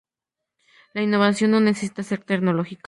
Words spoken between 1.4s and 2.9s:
no necesita ser tecnológica.